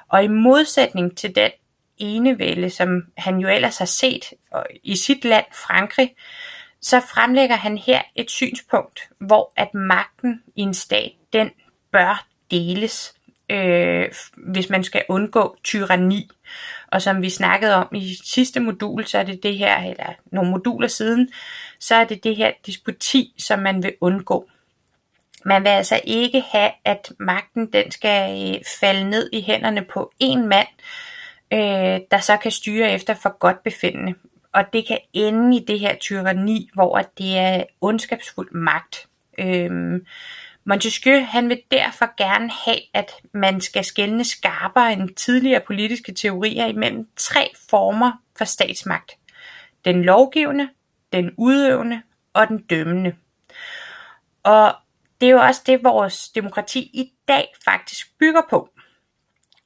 [0.08, 1.50] Og i modsætning til den
[1.98, 4.24] enevælde, som han jo ellers har set
[4.82, 6.14] i sit land, Frankrig,
[6.82, 11.50] så fremlægger han her et synspunkt, hvor at magten i en stat, den
[11.92, 13.15] bør deles
[13.50, 16.30] øh, hvis man skal undgå tyranni.
[16.86, 20.50] Og som vi snakkede om i sidste modul, så er det det her, eller nogle
[20.50, 21.28] moduler siden,
[21.80, 24.48] så er det det her disputi, som man vil undgå.
[25.44, 30.12] Man vil altså ikke have, at magten den skal øh, falde ned i hænderne på
[30.18, 30.68] en mand,
[31.52, 34.14] øh, der så kan styre efter for godt befindende.
[34.52, 39.06] Og det kan ende i det her tyranni, hvor det er ondskabsfuld magt.
[39.38, 40.00] Øh,
[40.66, 46.66] Montesquieu han vil derfor gerne have, at man skal skelne skarpere end tidligere politiske teorier
[46.66, 49.12] imellem tre former for statsmagt.
[49.84, 50.68] Den lovgivende,
[51.12, 52.02] den udøvende
[52.32, 53.16] og den dømmende.
[54.42, 54.74] Og
[55.20, 58.68] det er jo også det, vores demokrati i dag faktisk bygger på.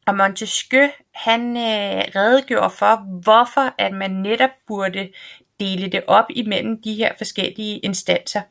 [0.06, 5.12] Og Montesquieu han øh, redegjorde for, hvorfor at man netop burde
[5.60, 8.42] dele det op imellem de her forskellige instanser.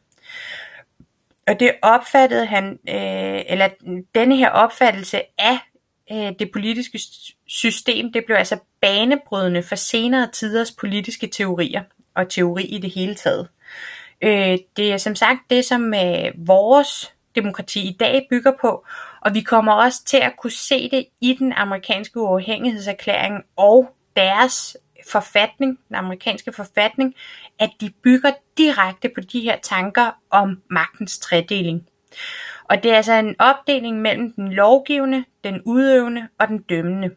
[1.50, 3.70] Og det opfattede han, øh, eller
[4.16, 5.58] denne her opfattelse af
[6.12, 7.00] øh, det politiske
[7.48, 11.84] system, det blev altså banebrydende for senere tiders politiske teorier
[12.16, 13.48] og teori i det hele taget.
[14.22, 18.86] Øh, det er som sagt det, som øh, vores demokrati i dag bygger på,
[19.22, 24.78] og vi kommer også til at kunne se det i den amerikanske uafhængighedserklæring og deres
[25.08, 27.16] forfatning, den amerikanske forfatning,
[27.60, 31.88] at de bygger direkte på de her tanker om magtens tredeling.
[32.64, 37.16] Og det er altså en opdeling mellem den lovgivende, den udøvende og den dømmende.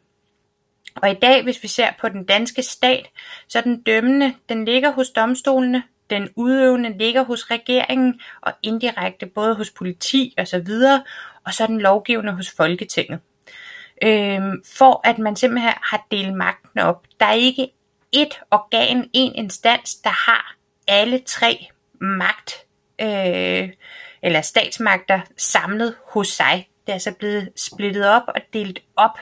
[0.96, 3.10] Og i dag, hvis vi ser på den danske stat,
[3.48, 9.54] så den dømmende, den ligger hos domstolene, den udøvende ligger hos regeringen og indirekte både
[9.54, 11.02] hos politi og så videre,
[11.46, 13.20] og så den lovgivende hos Folketinget.
[14.04, 17.06] Øhm, for at man simpelthen har delt magten op.
[17.20, 17.68] Der er ikke
[18.12, 20.56] et organ, en instans, der har
[20.88, 21.66] alle tre
[22.00, 22.66] magt
[23.00, 23.68] øh,
[24.22, 26.68] eller statsmagter samlet hos sig.
[26.86, 29.18] Det er altså blevet splittet op og delt op,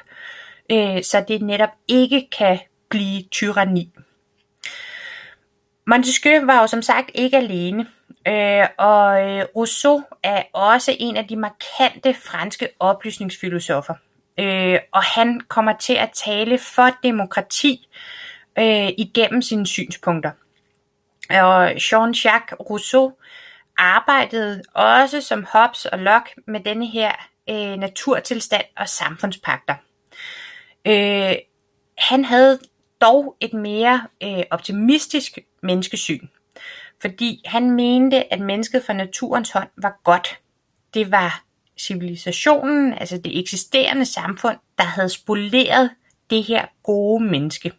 [0.71, 3.93] øh, så det netop ikke kan blive tyranni.
[5.87, 7.87] Montesquieu var jo som sagt ikke alene,
[8.29, 13.95] øh, og øh, Rousseau er også en af de markante franske oplysningsfilosofer.
[14.40, 17.88] Øh, og han kommer til at tale for demokrati
[18.59, 20.31] øh, igennem sine synspunkter.
[21.31, 23.12] Og Jean-Jacques Rousseau
[23.79, 27.12] arbejdede også som Hobbes og Locke med denne her
[27.50, 29.74] øh, naturtilstand og samfundspakter.
[30.87, 31.37] Øh,
[31.98, 32.59] han havde
[33.00, 36.26] dog et mere øh, optimistisk menneskesyn,
[37.00, 40.38] fordi han mente, at mennesket fra naturens hånd var godt.
[40.94, 41.44] Det var
[41.81, 45.90] civilisationen, altså det eksisterende samfund, der havde spoleret
[46.31, 47.73] det her gode menneske.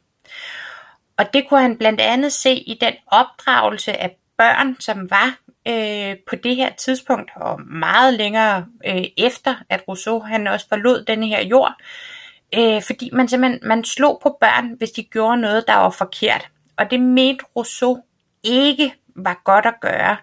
[1.17, 6.15] Og det kunne han blandt andet se i den opdragelse af børn, som var øh,
[6.29, 11.27] på det her tidspunkt, og meget længere øh, efter, at Rousseau han også forlod denne
[11.27, 11.73] her jord,
[12.57, 16.47] øh, fordi man simpelthen man slog på børn, hvis de gjorde noget, der var forkert.
[16.77, 18.03] Og det mente Rousseau
[18.43, 20.17] ikke var godt at gøre,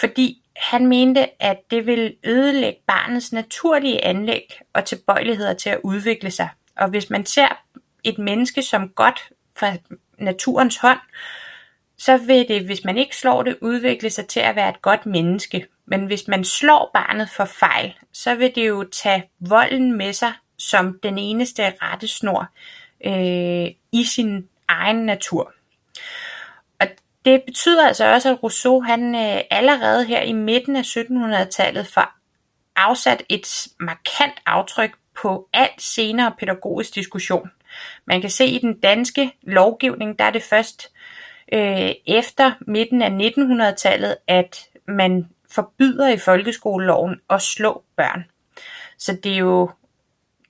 [0.00, 6.30] fordi han mente, at det ville ødelægge barnets naturlige anlæg og tilbøjeligheder til at udvikle
[6.30, 6.48] sig.
[6.76, 7.48] Og hvis man ser
[8.04, 9.72] et menneske som godt fra
[10.18, 10.98] naturens hånd,
[11.98, 15.06] så vil det, hvis man ikke slår det, udvikle sig til at være et godt
[15.06, 15.66] menneske.
[15.86, 20.32] Men hvis man slår barnet for fejl, så vil det jo tage volden med sig
[20.58, 22.46] som den eneste rettesnor
[23.06, 25.52] øh, i sin egen natur.
[27.24, 32.14] Det betyder altså også, at Rousseau han øh, allerede her i midten af 1700-tallet får
[32.76, 34.90] afsat et markant aftryk
[35.22, 37.50] på alt senere pædagogisk diskussion.
[38.04, 40.92] Man kan se i den danske lovgivning, der er det først
[41.52, 48.24] øh, efter midten af 1900-tallet, at man forbyder i folkeskoleloven at slå børn.
[48.98, 49.70] Så det er jo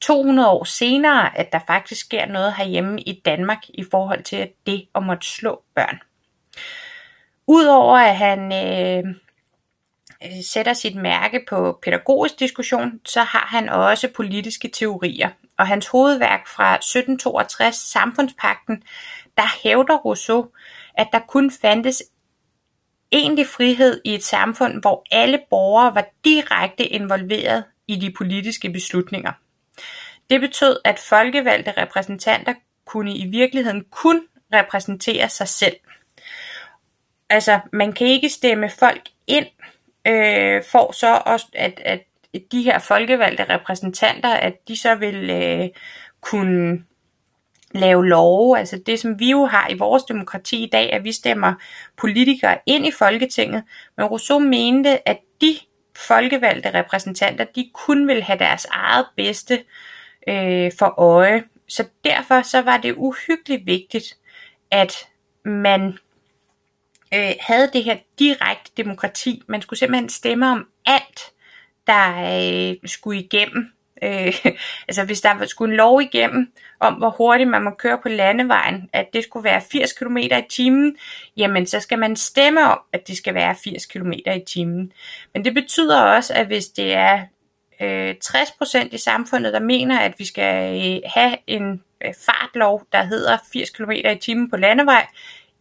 [0.01, 4.89] 200 år senere, at der faktisk sker noget herhjemme i Danmark i forhold til det
[4.95, 5.99] om at måtte slå børn.
[7.47, 9.15] Udover at han øh,
[10.25, 15.31] øh, sætter sit mærke på pædagogisk diskussion, så har han også politiske teorier.
[15.59, 18.83] Og hans hovedværk fra 1762, Samfundspakten,
[19.37, 20.47] der hævder Rousseau,
[20.95, 22.03] at der kun fandtes
[23.13, 29.33] egentlig frihed i et samfund, hvor alle borgere var direkte involveret i de politiske beslutninger.
[30.31, 32.55] Det betød, at folkevalgte repræsentanter
[32.87, 34.23] kunne i virkeligheden kun
[34.53, 35.77] repræsentere sig selv.
[37.33, 39.47] Altså, man kan ikke stemme folk ind,
[40.07, 42.01] øh, for så også, at, at
[42.53, 45.69] de her folkevalgte repræsentanter, at de så vil øh,
[46.21, 46.85] kunne
[47.75, 51.13] lave love, altså det som vi jo har i vores demokrati i dag, at vi
[51.13, 51.55] stemmer
[51.97, 53.65] politikere ind i Folketinget,
[53.97, 55.57] men Rousseau mente, at de
[55.97, 59.65] folkevalgte repræsentanter, de kun vil have deres eget bedste
[60.29, 61.45] øh, for øje.
[61.69, 64.17] Så derfor så var det uhyggeligt vigtigt,
[64.71, 64.93] at
[65.45, 65.99] man
[67.15, 69.43] øh, havde det her direkte demokrati.
[69.47, 71.21] Man skulle simpelthen stemme om alt,
[71.87, 73.73] der øh, skulle igennem.
[74.03, 74.35] Øh,
[74.89, 78.91] altså hvis der skulle en lov igennem om, hvor hurtigt man må køre på landevejen,
[78.93, 80.97] at det skulle være 80 km i timen,
[81.37, 84.93] jamen så skal man stemme om, at det skal være 80 km i timen.
[85.35, 87.23] Men det betyder også, at hvis det er
[87.81, 93.03] øh, 60% i samfundet, der mener, at vi skal øh, have en øh, fartlov, der
[93.03, 95.07] hedder 80 km i timen på landevej,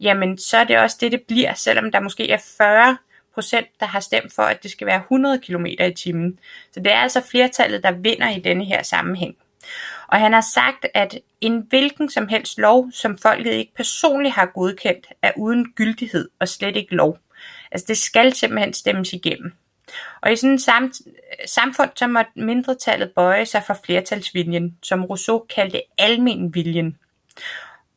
[0.02, 2.96] jamen så er det også det, det bliver, selvom der måske er 40
[3.34, 6.38] procent, der har stemt for, at det skal være 100 km i timen.
[6.72, 9.36] Så det er altså flertallet, der vinder i denne her sammenhæng.
[10.08, 14.46] Og han har sagt, at en hvilken som helst lov, som folket ikke personligt har
[14.54, 17.18] godkendt, er uden gyldighed og slet ikke lov.
[17.70, 19.52] Altså det skal simpelthen stemmes igennem.
[20.20, 25.46] Og i sådan et sam- samfund, så må mindretallet bøje sig for flertalsviljen, som Rousseau
[25.54, 26.98] kaldte almen viljen.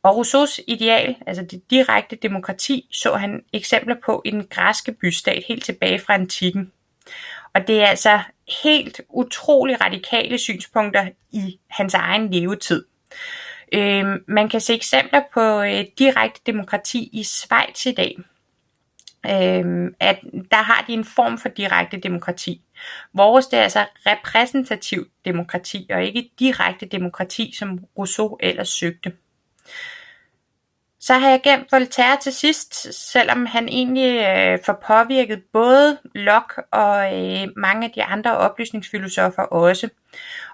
[0.06, 5.44] Og Rousseaus ideal, altså det direkte demokrati, så han eksempler på i den græske bystat
[5.48, 6.72] helt tilbage fra antikken.
[7.54, 8.20] Og det er altså
[8.62, 12.84] helt utrolig radikale synspunkter i hans egen levetid.
[13.72, 18.16] Øh, man kan se eksempler på øh, direkte demokrati i Schweiz i dag.
[19.26, 22.62] Øh, at der har de en form for direkte demokrati.
[23.14, 29.12] Vores det er altså repræsentativ demokrati, og ikke direkte demokrati, som Rousseau ellers søgte.
[31.06, 36.64] Så har jeg gemt Voltaire til sidst, selvom han egentlig øh, får påvirket både Locke
[36.72, 39.88] og øh, mange af de andre oplysningsfilosofer også.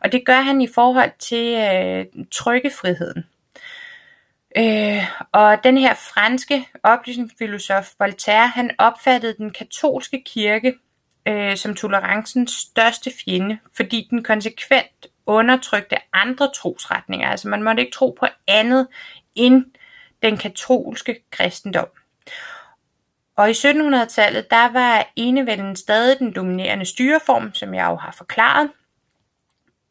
[0.00, 3.24] Og det gør han i forhold til øh, trykkefriheden.
[4.57, 10.74] Øh, og den her franske oplysningsfilosof Voltaire, han opfattede den katolske kirke
[11.28, 17.28] øh, som tolerancens største fjende, fordi den konsekvent undertrykte andre trosretninger.
[17.28, 18.86] Altså man måtte ikke tro på andet
[19.34, 19.64] end
[20.23, 21.89] den katolske kristendom.
[23.37, 28.70] Og i 1700-tallet, der var enevælden stadig den dominerende styreform, som jeg jo har forklaret.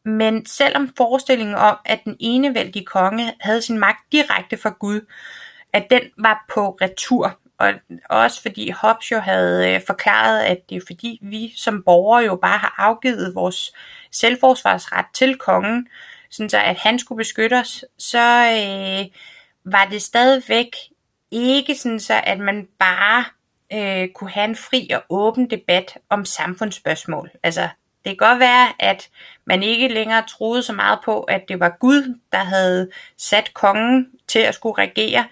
[0.04, 5.00] Men selvom forestillingen om, at den enevældige konge havde sin magt direkte fra Gud,
[5.72, 7.72] at den var på retur, og
[8.10, 12.36] også fordi Hobbes jo havde øh, forklaret, at det er fordi vi som borgere jo
[12.36, 13.72] bare har afgivet vores
[14.12, 15.88] selvforsvarsret til kongen,
[16.30, 19.06] sådan så at han skulle beskytte os, så, øh,
[19.64, 20.76] var det stadigvæk
[21.30, 23.24] ikke sådan så, at man bare
[23.72, 27.30] øh, kunne have en fri og åben debat om samfundsspørgsmål.
[27.42, 27.68] Altså,
[28.04, 29.08] det kan godt være, at
[29.44, 34.06] man ikke længere troede så meget på, at det var Gud, der havde sat kongen
[34.28, 35.24] til at skulle regere,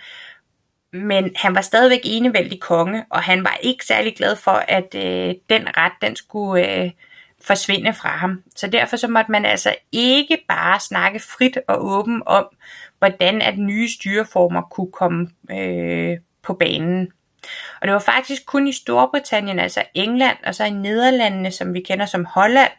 [0.93, 5.35] men han var stadigvæk enevældig konge, og han var ikke særlig glad for, at øh,
[5.51, 6.91] den ret, den skulle øh,
[7.43, 8.43] forsvinde fra ham.
[8.57, 12.47] Så derfor så måtte man altså ikke bare snakke frit og åben om,
[13.01, 17.09] hvordan at nye styreformer kunne komme øh, på banen.
[17.81, 21.81] Og det var faktisk kun i Storbritannien, altså England og så i Nederlandene, som vi
[21.81, 22.73] kender som Holland,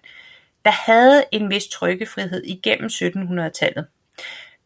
[0.66, 3.88] der havde en vis trykkefrihed igennem 1700-tallet.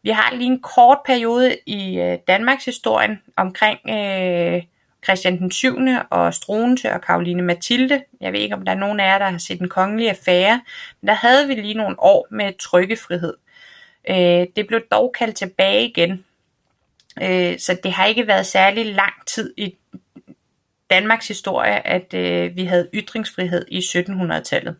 [0.02, 4.62] Vi har lige en kort periode i øh, Danmarks historien omkring øh,
[5.04, 5.76] Christian den 7.
[6.10, 8.02] og Struense og Karoline Mathilde.
[8.20, 10.60] Jeg ved ikke, om der er nogen af jer, der har set den kongelige affære,
[11.00, 13.34] men der havde vi lige nogle år med trykkefrihed.
[14.10, 16.24] Øh, det blev dog kaldt tilbage igen,
[17.22, 19.76] øh, så det har ikke været særlig lang tid i
[20.90, 24.76] Danmarks historie, at øh, vi havde ytringsfrihed i 1700-tallet.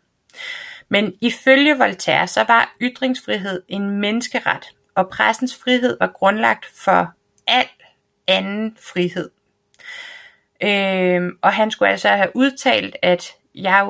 [0.88, 4.64] Men ifølge Voltaire, så var ytringsfrihed en menneskeret,
[4.94, 7.12] og pressens frihed var grundlagt for
[7.46, 7.68] al
[8.26, 9.30] anden frihed.
[10.62, 13.88] Øh, og han skulle altså have udtalt, at jeg,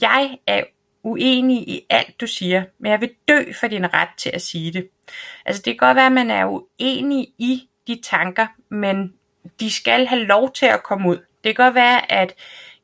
[0.00, 0.64] jeg er
[1.04, 4.72] uenig i alt, du siger, men jeg vil dø for din ret til at sige
[4.72, 4.88] det.
[5.46, 9.12] Altså det kan godt være, at man er uenig i de tanker, men
[9.60, 11.16] de skal have lov til at komme ud.
[11.16, 12.34] Det kan godt være, at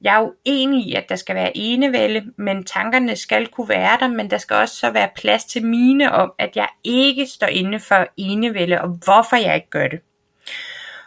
[0.00, 4.08] jeg er uenig i, at der skal være enevælde, men tankerne skal kunne være der,
[4.08, 7.80] men der skal også så være plads til mine om, at jeg ikke står inde
[7.80, 10.00] for enevælde, og hvorfor jeg ikke gør det.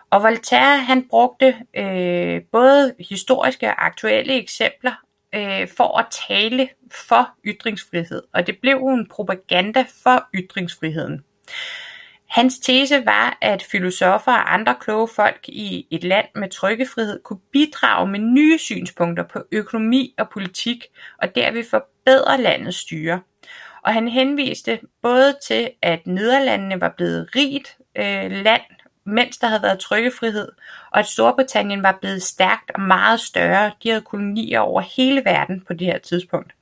[0.10, 4.92] Og Voltaire han brugte øh, både historiske og aktuelle eksempler
[5.36, 6.70] øh, for at tale
[7.10, 11.24] for ytringsfrihed, og det blev en propaganda for ytringsfriheden.
[12.30, 17.40] Hans tese var, at filosofer og andre kloge folk i et land med trykkefrihed kunne
[17.52, 20.86] bidrage med nye synspunkter på økonomi og politik,
[21.22, 23.22] og derved forbedre landets styre.
[23.84, 28.62] Og han henviste både til, at Nederlandene var blevet rigt øh, land,
[29.04, 30.48] mens der havde været trykkefrihed,
[30.92, 33.72] og at Storbritannien var blevet stærkt og meget større.
[33.84, 36.54] De havde kolonier over hele verden på det her tidspunkt.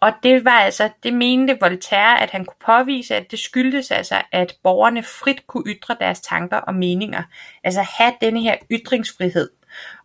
[0.00, 4.22] Og det var altså, det mente Voltaire, at han kunne påvise, at det skyldtes altså,
[4.32, 7.22] at borgerne frit kunne ytre deres tanker og meninger.
[7.64, 9.50] Altså have denne her ytringsfrihed.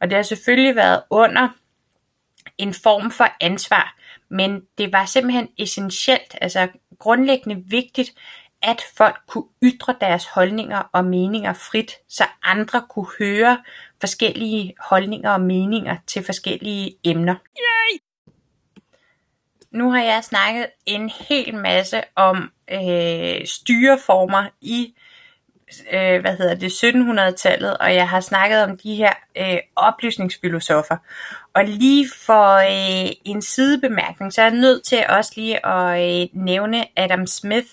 [0.02, 1.50] Og det har selvfølgelig været under
[2.58, 3.96] en form for ansvar,
[4.30, 6.68] men det var simpelthen essentielt, altså
[7.00, 8.14] grundlæggende vigtigt,
[8.64, 13.64] at folk kunne ytre deres holdninger og meninger frit, så andre kunne høre
[14.00, 17.36] forskellige holdninger og meninger til forskellige emner.
[17.58, 18.00] Yay!
[19.72, 24.94] Nu har jeg snakket en hel masse om øh, styreformer i
[25.94, 30.98] øh, hvad hedder det 1700-tallet, og jeg har snakket om de her øh, oplysningsfilosofer.
[31.54, 36.28] Og lige for øh, en sidebemærkning, så er jeg nødt til også lige at øh,
[36.34, 37.68] nævne Adam Smith,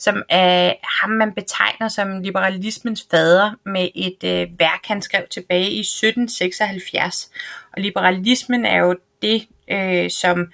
[0.00, 5.70] som er ham, man betegner som liberalismens fader med et øh, værk, han skrev tilbage
[5.70, 7.30] i 1776.
[7.72, 10.52] Og liberalismen er jo det, øh, som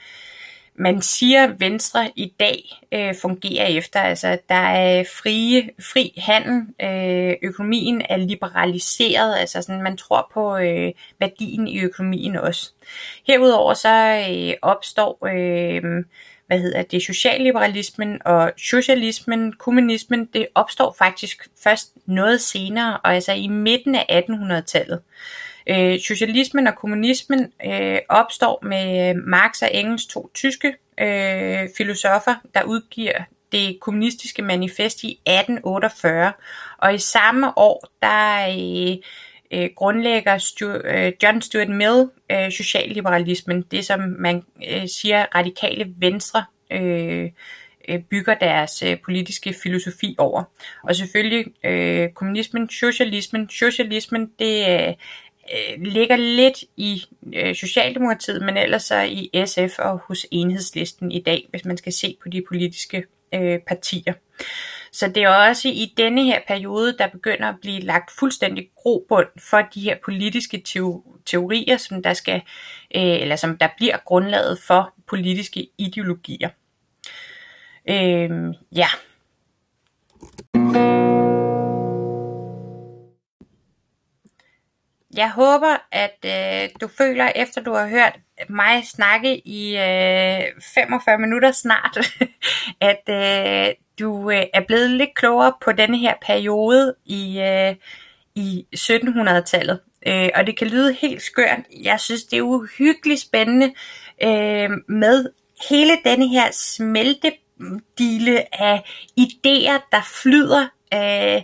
[0.78, 4.00] man siger, Venstre i dag øh, fungerer efter.
[4.00, 10.56] Altså, der er frie, fri handel, øh, økonomien er liberaliseret, altså sådan, man tror på
[10.56, 12.72] øh, værdien i økonomien også.
[13.26, 16.04] Herudover så øh, opstår øh,
[16.46, 23.32] hvad hedder det, socialliberalismen og socialismen, kommunismen, det opstår faktisk først noget senere, og altså
[23.32, 25.00] i midten af 1800-tallet.
[25.66, 32.62] Øh, socialismen og kommunismen øh, opstår med Marx og Engels to tyske øh, filosofer, der
[32.62, 33.22] udgiver
[33.52, 36.32] det kommunistiske manifest i 1848.
[36.78, 38.96] Og i samme år, der øh,
[39.50, 45.94] øh, grundlægger Stu, øh, John Stuart Mill øh, socialliberalismen, det som man øh, siger radikale
[45.98, 47.30] venstre øh,
[47.88, 50.42] øh, bygger deres øh, politiske filosofi over.
[50.82, 53.48] Og selvfølgelig øh, kommunismen, socialismen.
[53.48, 57.02] Socialismen, det øh, øh ligger lidt i
[57.34, 61.92] øh, Socialdemokratiet, men ellers så i SF og hos enhedslisten i dag, hvis man skal
[61.92, 64.12] se på de politiske øh, partier.
[64.96, 69.28] Så det er også i denne her periode, der begynder at blive lagt fuldstændig grobund
[69.38, 70.62] for de her politiske
[71.26, 72.42] teorier, som der skal,
[72.96, 76.48] øh, eller som der bliver grundlaget for politiske ideologier.
[77.88, 78.88] Øh, ja.
[85.16, 88.18] Jeg håber, at øh, du føler, efter du har hørt
[88.48, 91.98] mig snakke i øh, 45 minutter snart,
[92.90, 97.74] at øh, du øh, er blevet lidt klogere på denne her periode i, øh,
[98.34, 99.80] i 1700-tallet.
[100.06, 101.58] Øh, og det kan lyde helt skørt.
[101.82, 103.74] Jeg synes, det er uhyggeligt spændende
[104.22, 105.30] øh, med
[105.70, 108.84] hele denne her smeltedile af
[109.20, 111.42] idéer, der flyder, øh,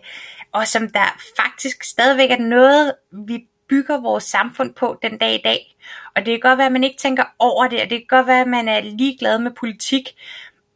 [0.52, 5.40] og som der faktisk stadigvæk er noget, vi bygger vores samfund på den dag i
[5.44, 5.76] dag.
[6.16, 8.26] Og det kan godt være, at man ikke tænker over det, og det kan godt
[8.26, 10.08] være, at man er ligeglad med politik,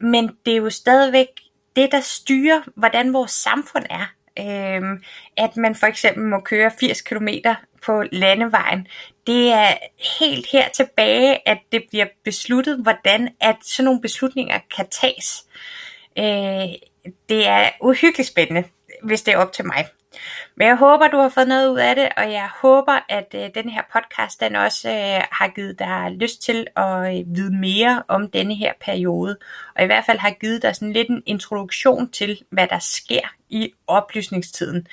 [0.00, 1.26] men det er jo stadigvæk
[1.76, 4.06] det, der styrer, hvordan vores samfund er.
[4.38, 5.02] Øhm,
[5.36, 7.28] at man for eksempel må køre 80 km
[7.86, 8.86] på landevejen.
[9.26, 9.68] Det er
[10.20, 15.44] helt her tilbage, at det bliver besluttet, hvordan at sådan nogle beslutninger kan tages.
[16.18, 16.68] Øh,
[17.28, 18.64] det er uhyggeligt spændende,
[19.02, 19.86] hvis det er op til mig.
[20.56, 23.50] Men jeg håber, du har fået noget ud af det, og jeg håber, at øh,
[23.54, 28.02] den her podcast den også øh, har givet dig lyst til at øh, vide mere
[28.08, 29.36] om denne her periode,
[29.76, 33.34] og i hvert fald har givet dig sådan lidt en introduktion til, hvad der sker
[33.48, 34.86] i oplysningstiden.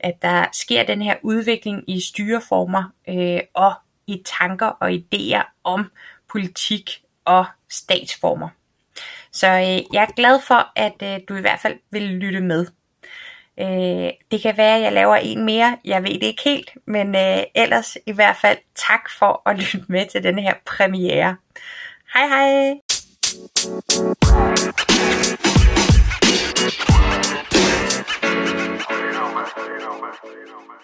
[0.00, 3.72] At der sker den her udvikling i styreformer øh, og
[4.06, 5.90] i tanker og idéer om
[6.32, 8.48] politik og statsformer.
[9.32, 12.66] Så øh, jeg er glad for, at øh, du i hvert fald vil lytte med.
[13.60, 15.78] Øh, det kan være, at jeg laver en mere.
[15.84, 19.84] Jeg ved det ikke helt, men øh, ellers i hvert fald tak for at lytte
[19.88, 21.36] med til denne her premiere.
[22.14, 22.80] Hej hej!
[28.90, 29.46] You know, man.
[29.56, 30.12] You know, man.
[30.24, 30.77] You know, man.